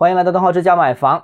[0.00, 1.22] 欢迎来到东浩之家买房。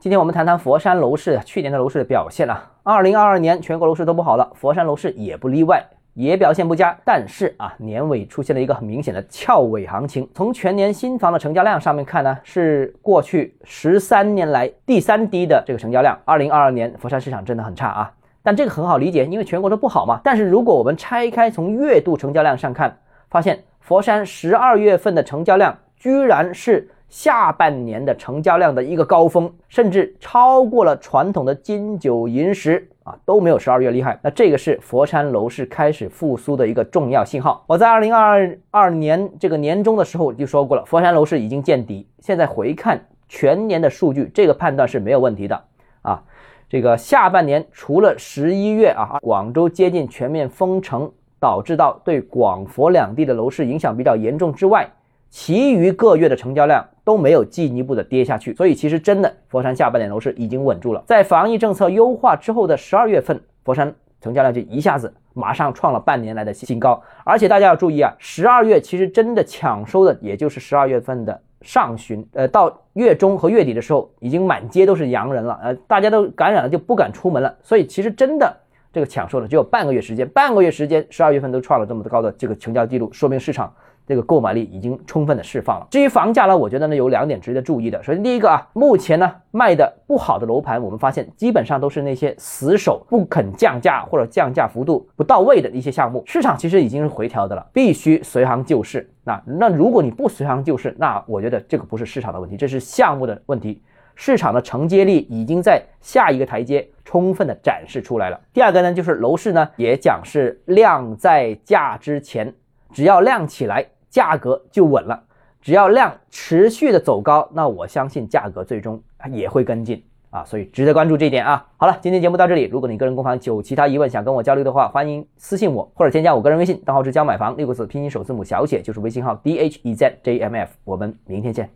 [0.00, 2.72] 今天我们谈谈佛山楼市去年的楼市的表现啊。
[2.82, 5.80] 二零二二年全国楼市都不好了，佛山楼市也不例外，
[6.14, 6.98] 也表现不佳。
[7.04, 10.28] 但是啊，年尾出现了一个很明显的翘尾行情。
[10.34, 16.18] 从全年新房的成交量上面看呢，是过去十三年来第三低的这个成交量。
[16.24, 18.12] 二零二二年佛山市场真的很差啊。
[18.42, 20.20] 但这个很好理解，因为全国都不好嘛。
[20.24, 22.98] 但是如果我们拆开从月度成交量上看，
[23.28, 34.18] 发现佛山十二月份的成交量居然是下半年的成交量的一个高峰，甚至超过了传统的金九银十啊，都没有十二月厉害。
[34.22, 37.64] 那这个是佛山楼市开始复苏的一个重要信号。
[37.66, 42.06] 我在二零二二年这个年中的时候就说过了，佛山楼市已经见底。
[42.20, 45.60] 现在回看全年的数据，这个判断是没有问题的
[46.02, 46.22] 啊。
[46.68, 54.88] 这个下半年除了十一月啊，广州接近全面封城，导致到对广佛两地的楼市影响比较严重之外，
[55.30, 58.54] 其余各月的成交量都没有进一步的跌下去。
[58.54, 61.02] 所以其实真的佛山下半年楼市已经稳住了。
[61.06, 67.02] 在防疫政策优化之后的十二月份，佛山成交量就一下子马上创了半年来的新高。
[67.24, 71.40] 而且大家要注意啊，十二月其实真的抢收的也就是十二月份的。
[71.62, 78.56] 上旬，呃，到月中和月底的时候，已经满街都是洋人了，呃，大家都感染了就不敢出门了，所以其实真的
[78.90, 83.70] 这个抢售的只有半个月时间，半个月时间，十二月份都创了这么高的这个成交记录，说明市场。
[84.10, 85.86] 这个购买力已经充分的释放了。
[85.88, 88.02] 至于房价呢，我觉得呢有两点值得注意的。
[88.02, 96.24] 首先，第一个啊，目前呢卖的不好的楼盘，我们发现基本上都是那些死守不肯降价或者降价幅度不到位的一些项目。
[96.26, 99.08] 市场其实已经是回调的了，必须随行就市。
[99.22, 103.80] 那那如果你不随行就市，那我觉得这个不是市场的问题，这是项目的问题。
[104.16, 108.38] 市场的承接力已经在下一个台阶充分的展示出来了。
[108.52, 112.52] 第二个呢，就是楼市呢也讲是量在价之前，
[112.92, 113.86] 只要量起来。
[114.10, 115.22] 价格就稳了，
[115.62, 121.64] 只要量持续的走高，那我相信价格最终也会跟进啊，所以值得关注这一点啊。
[121.76, 131.70] 好了，今天节目到这里，如果你个人购房有其他疑问想跟我交流的话，欢迎私信我或者添加我个人微信，账号是教买房六个字拼音首字母小写就是微信号 d h e z j m f，我们明天见。